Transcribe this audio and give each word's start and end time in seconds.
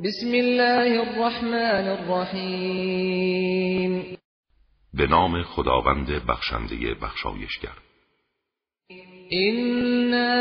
بسم 0.00 0.34
الله 0.34 1.00
الرحمن 1.00 1.88
الرحیم 1.88 3.12
به 4.94 5.06
نام 5.06 5.42
خداوند 5.42 6.06
بخشنده 6.28 6.94
بخشایشگر. 7.02 7.76
إنا 9.32 10.32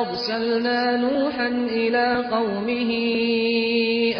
أرسلنا 0.00 0.96
نوحا 0.96 1.48
إلى 1.48 2.28
قومه 2.30 2.90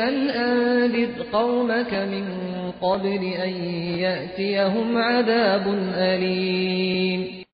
أن 0.09 0.30
أنذر 0.30 1.23
قومك 1.32 1.95
من 1.95 2.27
قبل 2.70 3.25
أن 3.25 3.54
يأتيهم 3.98 4.96
عذاب 4.96 5.68
أليم 5.95 7.45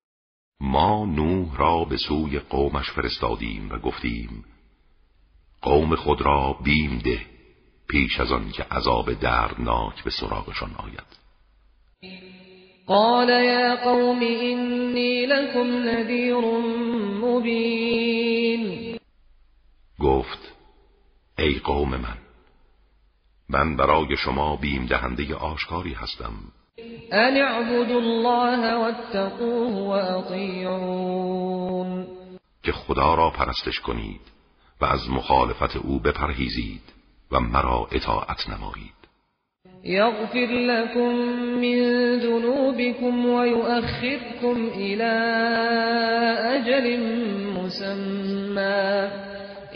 ما 0.60 1.06
نوح 1.16 1.60
را 1.60 1.84
به 1.84 1.96
سوی 1.96 2.38
قومش 2.38 2.90
فرستادیم 2.90 3.70
و 3.72 3.78
گفتیم 3.78 4.51
قوم 5.62 5.94
خود 5.96 6.22
را 6.22 6.56
بیم 6.64 6.98
ده 6.98 7.20
پیش 7.88 8.21
از 8.21 8.32
آن 8.32 8.50
که 8.50 8.62
عذاب 8.62 9.12
دردناک 9.12 10.04
به 10.04 10.11
سراغشان 10.11 10.71
آید. 10.75 11.22
قال 12.86 13.29
يا 13.29 13.76
قوم 13.76 14.22
إني 14.22 15.26
لكم 15.26 15.66
نذير 15.66 16.40
مبين. 17.21 18.98
گفت 20.00 20.52
ای 21.38 21.58
قوم 21.58 21.90
من 21.90 22.18
من 23.49 23.76
برای 23.76 24.16
شما 24.16 24.57
بیم 24.57 24.86
دهنده 24.86 25.35
آشکاری 25.35 25.93
هستم. 25.93 26.32
أن 27.13 27.36
اعبدوا 27.36 28.00
الله 28.00 28.74
واتقوه 28.74 29.72
وأطيعون. 29.88 31.02
که 32.62 32.72
خدا 32.72 33.14
را 33.14 33.30
پرستش 33.30 33.80
کنید. 33.80 34.20
و 34.83 34.84
از 34.84 35.11
مخالفت 35.11 35.77
او 35.77 35.98
بپرهیزید 35.98 36.83
و 37.33 37.41
مرا 37.41 37.89
اطاعت 37.92 38.48
نمایید. 38.48 39.03
يغفر 39.84 40.47
لكم 40.47 41.14
من 41.61 41.78
ذنوبكم 42.19 43.27
ويؤخركم 43.27 44.70
إلى 44.74 45.12
أجل 46.56 47.00
مسمى 47.56 49.11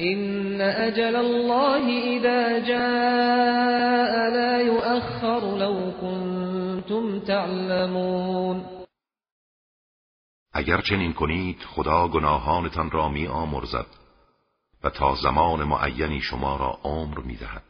إن 0.01 0.61
أجل 0.61 1.17
الله 1.17 1.85
إذا 2.17 2.59
جاء 2.59 4.31
لا 4.31 4.61
يؤخر 4.61 5.59
لو 5.59 5.93
كنتم 6.01 7.21
تعلمون. 7.21 8.65
اگر 10.53 10.81
چنین 10.81 11.13
کنید 11.13 11.63
خدا 11.63 12.09
گناهانتان 12.09 12.91
را 12.91 13.09
می 13.09 13.27
آمرزد 13.27 14.06
و 14.87 14.91
تا 14.91 15.15
زمان 15.15 15.65
معینی 15.65 16.21
شما 16.21 16.57
را 16.57 16.79
عمر 16.85 17.19
می 17.19 17.37
دهد. 17.37 17.63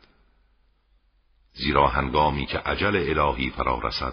زیرا 1.54 1.88
هنگامی 1.88 2.46
که 2.46 2.58
عجل 2.58 3.18
الهی 3.18 3.50
فرا 3.50 3.78
رسد 3.78 4.12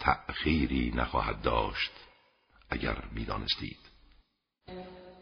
تأخیری 0.00 0.92
نخواهد 0.96 1.42
داشت 1.42 1.90
اگر 2.70 2.96
می‌دانستید. 3.12 3.78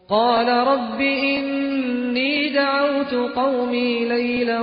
قال 0.08 0.48
رب 0.48 1.00
إني 1.00 2.52
دعوت 2.54 3.14
قومي 3.34 4.04
ليلا 4.04 4.62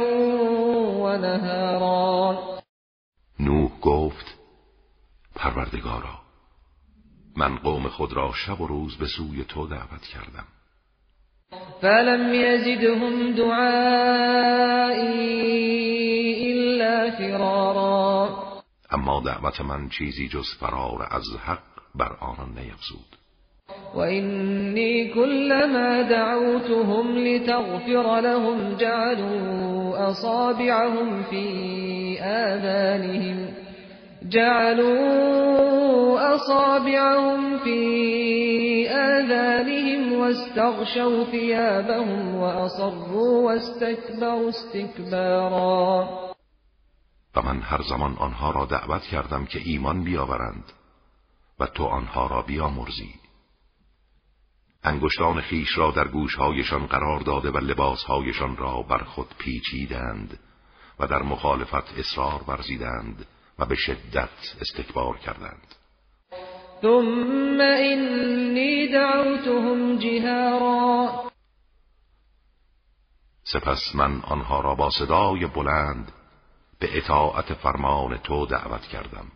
ونهارا. 1.04 2.38
نوح 3.40 3.72
گفت 3.82 4.38
پروردگارا 5.36 6.20
من 7.38 7.58
قوم 7.58 7.88
خود 7.88 8.14
را 8.14 8.34
شب 8.34 8.62
و 8.62 8.68
روز 8.68 8.98
به 8.98 9.08
سوی 9.08 9.44
تو 9.44 9.68
دعوت 9.68 10.02
کردم. 10.02 10.48
فلم 11.82 12.34
يزدهم 12.34 13.32
دعائي 13.32 15.06
إلا 16.52 17.12
فرارا. 17.12 18.30
اما 18.94 19.22
دعوت 19.26 19.62
من 19.62 19.90
چیزی 19.90 20.28
جز 20.28 20.54
فرار 20.60 21.08
از 21.12 21.38
حق 21.46 21.60
بر 21.96 22.12
آنان 22.22 22.50
نیفزود. 22.56 23.16
وإني 23.96 25.14
كلما 25.14 26.02
دعوتهم 26.02 27.18
لتغفر 27.18 28.20
لهم 28.22 28.78
جعلوا 28.78 30.10
أصابعهم 30.10 31.24
في 31.24 31.46
آذانهم 32.22 33.65
جعلوا 34.30 36.20
أصابعهم 36.36 37.60
في 37.60 38.90
آذانهم 38.90 40.14
واستغشوا 40.14 41.24
ثيابهم 41.32 42.36
وأصروا 42.36 43.46
واستكبروا 43.46 44.50
استكبارا. 44.50 46.08
و 47.36 47.42
من 47.42 47.62
هر 47.62 47.82
زمان 47.82 48.16
آنها 48.16 48.52
را 48.52 48.66
دعوت 48.66 49.02
کردم 49.02 49.46
که 49.46 49.60
ایمان 49.66 50.04
بیاورند 50.04 50.64
و 51.60 51.66
تو 51.66 51.84
آنها 51.84 52.28
را 52.28 52.42
بیامرزی. 52.42 53.14
انگشتان 54.84 55.42
خیش 55.42 55.78
را 55.78 55.92
در 55.92 56.08
گوشهایشان 56.08 56.86
قرار 56.86 57.20
داده 57.20 57.52
و 57.52 57.58
لباسهایشان 57.58 58.58
را 58.58 58.82
بر 58.82 59.04
خود 59.04 59.28
پیچیدند 59.38 60.40
و 61.00 61.08
در 61.08 61.24
مخالفت 61.24 62.00
اصرار 62.00 62.42
ورزیدند. 62.48 63.26
و 63.60 63.66
به 63.66 63.76
شدت 63.76 64.56
استکبار 64.62 65.18
کردند. 65.18 65.76
ثم 66.82 67.62
إني 67.62 68.88
دعوتهم 68.88 69.98
جهارا. 69.98 71.10
سپس 73.44 73.96
من 73.96 74.22
آنها 74.22 74.62
را 74.62 74.76
با 74.76 74.90
صدای 74.90 75.46
بلند 75.46 76.12
به 76.80 76.98
اطاعت 76.98 77.54
فرمان 77.54 78.18
تو 78.18 78.46
دعوت 78.46 78.82
کردم. 78.82 79.32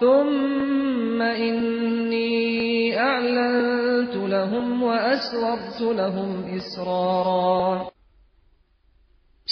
ثم 0.00 1.22
إني 1.22 2.96
أعلنت 2.98 4.16
لهم 4.16 4.82
وأسررت 4.82 5.80
لهم 5.80 6.44
إسرارا. 6.44 7.97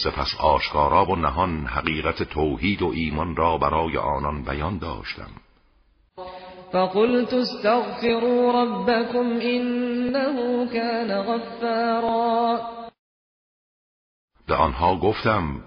سپس 0.06 0.34
آشکارا 0.40 1.04
و 1.04 1.16
نهان 1.16 1.66
حقیقت 1.66 2.22
توحید 2.22 2.82
و 2.82 2.86
ایمان 2.94 3.36
را 3.36 3.58
برای 3.58 3.96
آنان 3.96 4.44
بیان 4.44 4.78
داشتم. 4.78 5.30
فقلت 6.72 7.34
استغفروا 7.34 8.62
ربكم 8.62 9.40
إنه 9.42 10.66
كان 10.66 11.22
غفارا. 11.22 12.60
به 14.48 14.54
آنها 14.54 14.96
گفتم 14.96 15.64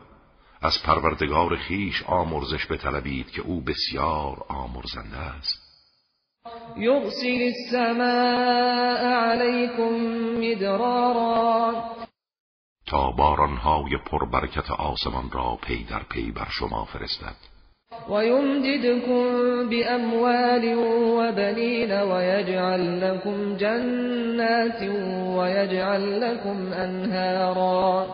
از 0.61 0.83
پروردگار 0.83 1.55
خیش 1.55 2.03
آمرزش 2.03 2.71
بطلبید 2.71 3.31
که 3.31 3.41
او 3.41 3.61
بسیار 3.61 4.45
آمرزنده 4.49 5.17
است. 5.17 5.69
يرسل 6.77 7.51
السماء 7.51 9.05
عليكم 9.05 9.93
مدرارا. 10.39 11.98
تا 12.89 13.11
بارانهای 13.11 13.97
پربرکت 13.97 14.71
آسمان 14.71 15.31
را 15.31 15.57
پی 15.61 15.83
در 15.83 16.03
پی 16.03 16.31
بر 16.31 16.47
شما 16.49 16.85
فرستد. 16.85 17.35
ويمددكم 18.09 19.23
بأموال 19.69 20.75
وبنين 21.19 21.91
ويجعل 21.91 23.01
لكم 23.01 23.57
جنات 23.57 24.81
ويجعل 25.37 26.21
لكم 26.21 26.73
أنهارا. 26.73 28.07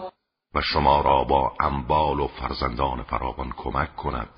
و 0.56 0.62
شما 0.62 1.02
را 1.02 1.24
با 1.24 1.53
اموال 1.59 2.19
و 2.19 2.28
فرزندان 2.28 3.03
فراوان 3.03 3.53
کمک 3.58 3.96
کند 3.96 4.30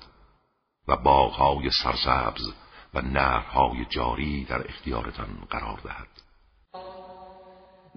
و 0.88 0.96
باغهای 0.96 1.70
سرسبز 1.82 2.52
و 2.94 3.00
نهرهای 3.00 3.84
جاری 3.90 4.44
در 4.44 4.68
اختیارتان 4.68 5.28
قرار 5.50 5.78
دهد. 5.84 6.27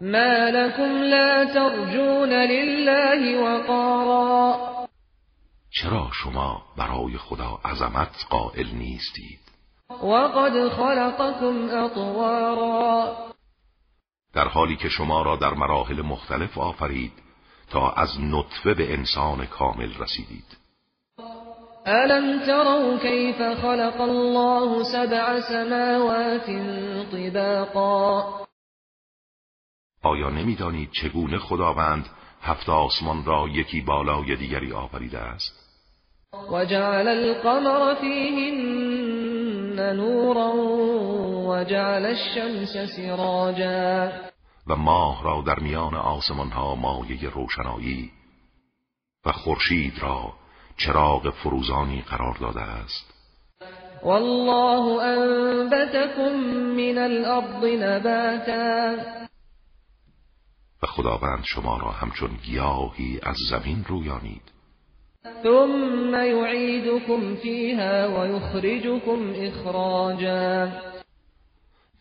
ما 0.02 0.52
لكم 0.52 1.04
لا 1.04 1.46
ترجون 1.46 2.30
لله 2.30 3.38
وقارا. 3.38 4.58
چرا 5.72 6.10
شما 6.24 6.62
برای 6.78 7.18
خدا 7.18 7.60
عظمت 7.66 8.26
قائل 8.30 8.68
نیستید؟ 8.74 9.40
وقد 10.04 10.70
خلقكم 10.70 11.70
أطوارا. 11.70 13.16
در 14.34 14.48
حالی 14.48 14.76
که 14.76 14.90
شما 14.90 15.22
را 15.22 15.36
در 15.36 15.54
مراحل 15.54 16.02
مختلف 16.02 16.58
آفرید 16.58 17.12
تا 17.72 17.92
از 17.92 18.10
نطفه 18.20 18.74
به 18.74 18.94
انسان 18.94 19.46
کامل 19.46 19.90
رسیدید. 20.00 20.58
ألم 21.88 22.40
تروا 22.46 22.98
كيف 22.98 23.42
خلق 23.42 24.02
الله 24.02 24.84
سبع 24.84 25.40
سماوات 25.40 26.46
طباقا؟ 27.12 28.42
آیا 30.04 30.30
نمی‌دانید 30.30 30.92
چگونه 30.92 31.38
خداوند 31.38 32.10
هفت 32.42 32.70
آسمان 32.70 33.26
را 33.26 33.48
یکی 33.48 33.82
بالای 33.82 34.36
دیگری 34.36 34.74
آفریده 34.74 35.20
است؟ 35.20 35.62
وجعل 36.52 37.08
القمر 37.08 37.96
فيهن 37.96 39.80
نورا 39.80 40.52
وجعل 41.48 42.06
الشمس 42.06 42.78
سراجا. 42.96 44.12
و 44.68 44.76
ماه 44.76 45.24
را 45.24 45.44
در 45.48 45.60
میان 45.60 45.96
آسمان 45.96 46.50
ها 46.50 46.76
مایه 46.76 47.30
روشنایی 47.30 48.12
و 49.26 49.32
خورشید 49.32 50.00
را 50.00 50.34
چراغ 50.78 51.30
فروزانی 51.30 52.02
قرار 52.02 52.38
داده 52.42 52.62
است. 52.62 53.14
والله 54.04 55.02
انبتكم 55.02 56.36
من 56.78 56.98
الارض 56.98 57.64
نباتا. 57.64 59.31
و 60.84 60.88
خداوند 60.88 61.44
شما 61.44 61.78
را 61.78 61.92
همچون 61.92 62.30
گیاهی 62.44 63.20
از 63.24 63.36
زمین 63.50 63.86
رویانید. 63.88 64.52
ثم 65.44 66.16
يعيدكم 66.16 67.36
فيها 67.36 68.08
ويخرجكم 68.20 69.34
اخراجا. 69.36 70.72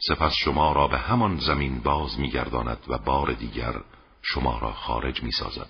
سپس 0.08 0.32
شما 0.44 0.72
را 0.72 0.88
به 0.88 0.98
همان 0.98 1.36
زمین 1.36 1.80
باز 1.80 2.20
میگرداند 2.20 2.78
و 2.88 2.98
بار 2.98 3.32
دیگر 3.32 3.74
شما 4.22 4.58
را 4.58 4.72
خارج 4.72 5.22
می‌سازد. 5.22 5.68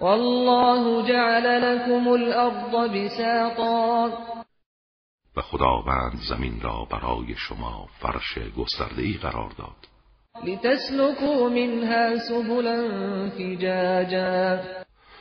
والله 0.00 1.08
جعل 1.08 1.46
لكم 1.46 2.08
الارض 2.08 2.90
بساطا. 2.90 4.10
و 5.36 5.40
خداوند 5.42 6.18
زمین 6.28 6.60
را 6.60 6.84
برای 6.90 7.34
شما 7.36 7.88
فرش 8.00 8.38
گسترده‌ای 8.56 9.12
قرار 9.12 9.50
داد. 9.50 9.93
لتسلكوا 10.42 11.48
منها 11.48 12.18
سبلا 12.18 12.88
فجاجا. 13.30 14.60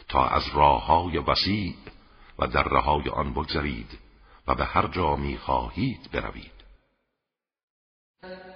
تا 0.09 0.27
از 0.27 0.43
راه 0.55 0.85
های 0.85 1.17
وسیع 1.17 1.73
و 2.39 2.47
دره 2.47 2.79
های 2.81 3.09
آن 3.09 3.33
بگذرید 3.33 3.99
و 4.47 4.55
به 4.55 4.63
هر 4.63 4.87
جا 4.87 5.15
می 5.15 5.37
خواهید 5.37 6.09
بروید. 6.13 6.53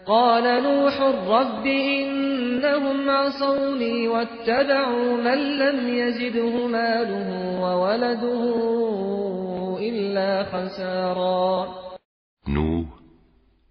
قال 0.06 0.62
نوح 0.62 1.02
رب 1.28 1.66
إنهم 1.66 3.10
عصوني 3.10 4.08
واتبعوا 4.08 5.18
من 5.18 5.38
لم 5.38 5.96
يزده 5.96 6.68
ماله 6.68 7.60
وولده 7.62 8.54
إلا 9.80 10.44
خسارا. 10.44 11.68
نوح 12.48 12.77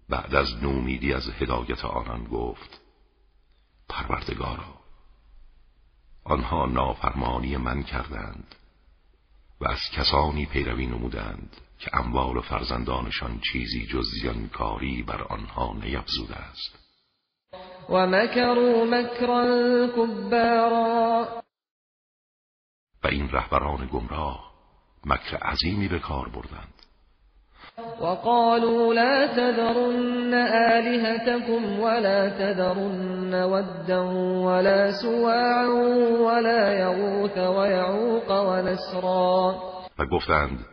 بعد 0.09 0.35
از 0.35 0.63
نومیدی 0.63 1.13
از 1.13 1.29
هدایت 1.29 1.85
آنان 1.85 2.23
گفت 2.23 2.81
پروردگارا 3.89 4.77
آنها 6.23 6.65
نافرمانی 6.65 7.57
من 7.57 7.83
کردند 7.83 8.55
و 9.61 9.67
از 9.67 9.79
کسانی 9.93 10.45
پیروی 10.45 10.85
نمودند 10.85 11.57
که 11.79 11.89
اموال 11.93 12.37
و 12.37 12.41
فرزندانشان 12.41 13.39
چیزی 13.51 13.85
جز 13.85 14.05
زیانکاری 14.21 15.03
بر 15.03 15.21
آنها 15.21 15.73
نیفزوده 15.73 16.35
است. 16.35 16.79
و 17.89 18.07
مکروا 18.07 18.85
مکرا 18.85 19.87
کبارا. 19.95 21.43
و 23.03 23.07
این 23.07 23.29
رهبران 23.29 23.87
گمراه 23.87 24.53
مکر 25.05 25.37
عظیمی 25.37 25.87
به 25.87 25.99
کار 25.99 26.29
بردند. 26.29 26.76
وقالوا 27.99 28.93
لا 28.93 29.27
تذرن 29.27 30.33
آلهتكم 30.73 31.79
ولا 31.79 32.29
تذرن 32.29 33.33
ودا 33.33 33.99
ولا 34.45 34.91
سواعا 34.91 35.65
ولا 36.19 36.79
يغوث 36.79 37.37
ويعوق 37.37 38.29
ونسرا. 38.29 39.55
و 39.99 40.05
گفتند 40.05 40.65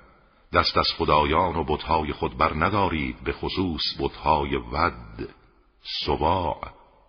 دست 0.52 0.76
از 0.76 0.86
خدایان 0.98 1.56
و 1.56 1.64
بتهای 1.64 2.12
خود 2.12 2.38
بر 2.38 2.52
ندارید 2.54 3.16
به 3.24 3.32
خصوص 3.32 3.82
بتهای 4.00 4.56
ود 4.56 5.28
سواع 6.04 6.56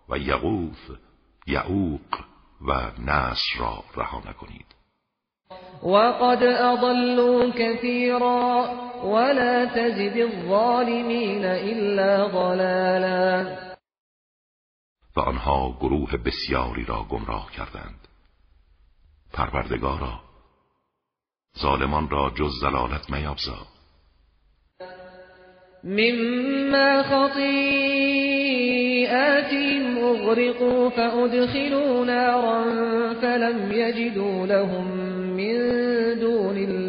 و 0.10 0.18
یغوث 0.18 0.92
یعوق 1.48 2.20
و 2.62 2.92
نصر 3.02 3.60
را 3.60 3.84
رها 3.96 4.20
نکنید. 4.30 4.66
وقد 5.84 6.44
اضلوا 6.44 7.52
كثيرا 7.52 8.68
ولا 9.04 9.66
تزد 9.66 10.18
الظالمين 10.18 11.46
الا 11.46 12.28
ضلالا. 12.28 13.58
و 15.16 15.20
آنها 15.20 15.78
گروه 15.80 16.18
بسیاری 16.18 16.84
را 16.84 17.04
گمراه 17.10 17.52
کردند. 17.52 18.08
پروردگارا 19.34 20.20
ظالمان 21.60 22.10
را 22.10 22.32
جز 22.36 22.52
زلالت 22.62 23.10
میابزا. 23.10 23.68
مما 25.84 27.04
خطیئاتهم 27.04 28.46
اغرقوا 29.98 30.90
فادخلوا 30.90 32.06
نارا 32.06 32.64
فلم 33.14 33.72
يجدوا 33.72 34.46
لهم 34.46 35.05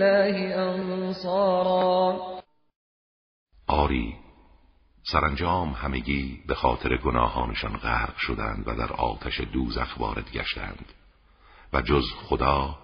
الله 0.06 0.56
انصارا 0.56 2.16
آری 3.68 4.14
سرانجام 5.12 5.68
همگی 5.68 6.42
به 6.48 6.54
خاطر 6.54 6.96
گناهانشان 6.96 7.76
غرق 7.76 8.16
شدند 8.16 8.64
و 8.68 8.74
در 8.74 8.92
آتش 8.92 9.40
دوزخ 9.40 10.00
وارد 10.00 10.32
گشتند 10.32 10.92
و 11.72 11.82
جز 11.82 12.04
خدا 12.28 12.78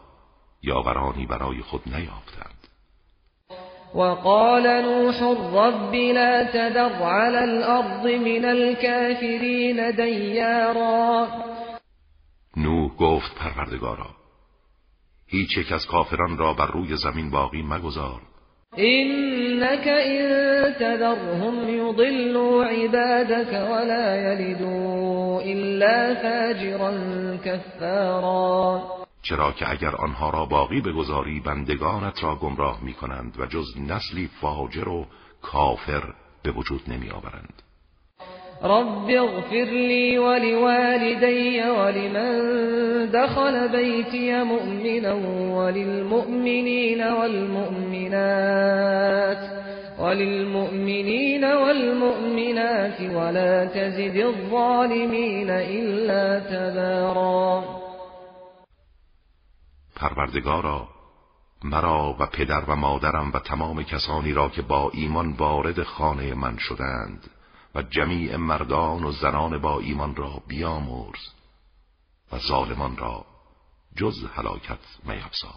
یاورانی 0.63 1.27
برای 1.27 1.63
خود 1.63 1.83
نیافتند. 1.87 2.67
وقال 3.95 4.83
نوح 4.83 5.23
رب 5.53 5.95
لا 5.95 6.45
تذر 6.45 7.03
على 7.03 7.37
الارض 7.37 8.07
من 8.07 8.45
الكافرین 8.45 9.91
دیارا 9.91 11.29
نوح 12.57 12.97
گفت 12.97 13.35
پروردگارا 13.35 14.22
هیچ 15.33 15.57
یک 15.57 15.73
از 15.73 15.87
کافران 15.87 16.37
را 16.37 16.55
بر 16.55 16.67
روی 16.67 16.97
زمین 16.97 17.31
باقی 17.31 17.63
مگذار. 17.63 18.21
إنك 18.79 19.87
إن 19.89 20.75
تذرهم 20.75 21.69
يضلوا 21.69 22.65
عبادك 22.65 23.53
ولا 23.71 24.17
يلدوا 24.17 25.41
إلا 25.41 26.15
فاجرا 26.15 26.93
كفارا. 27.45 28.83
چرا 29.23 29.53
که 29.53 29.71
اگر 29.71 29.97
آنها 29.97 30.31
را 30.31 30.47
باقی 30.47 30.81
بگذاری 30.81 31.41
بندگانت 31.41 32.25
را 32.25 32.37
گمراه 32.37 32.85
می 32.85 32.95
کنند 32.95 33.41
و 33.41 33.47
جز 33.47 33.79
نسلی 33.79 34.31
فاجر 34.41 34.89
و 34.89 35.07
کافر 35.43 36.03
به 36.43 36.51
وجود 36.51 36.83
نمی 36.89 37.11
آورند 37.11 37.63
رب 38.65 39.11
اغفر 39.11 39.65
لي 39.65 40.19
ولوالدي 40.19 41.71
ولمن 41.71 43.11
دخل 43.11 43.69
بيتي 43.69 44.45
مؤمنا 44.45 45.13
وللمؤمنين 45.57 47.03
والمؤمنات 47.03 48.43
وللمؤمنين 49.99 51.45
والمؤمنات 51.45 53.01
ولا 53.01 53.65
تزد 53.65 54.17
الظالمين 54.17 55.51
إلا 55.51 56.39
تبارا 56.39 57.65
پروردگارا 59.97 60.89
مرا 61.65 62.17
و 62.21 62.27
پدر 62.27 62.65
و 62.69 62.77
مادرم 62.77 63.33
و 63.35 63.39
تمام 63.39 63.83
کسانی 63.83 64.33
را 64.33 64.49
که 64.49 64.63
با 64.63 64.91
ایمان 64.95 65.33
وارد 65.33 65.83
خانه 65.83 66.35
من 66.35 66.57
شدند 66.59 67.31
و 67.75 67.83
جمیع 67.83 68.37
مردان 68.37 69.05
و 69.05 69.13
زنان 69.13 69.59
با 69.59 69.81
ایمان 69.81 70.17
را 70.17 70.43
بیامرز 70.47 71.29
و 72.33 72.39
ظالمان 72.39 72.97
را 72.97 73.27
جز 73.97 74.25
هلاکت 74.35 74.79
میفزا 75.05 75.55